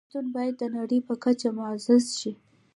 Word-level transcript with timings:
پښتو 0.07 0.19
باید 0.35 0.55
د 0.59 0.63
نړۍ 0.77 0.99
په 1.07 1.13
کچه 1.23 1.47
معزز 1.57 2.05
شي. 2.19 2.31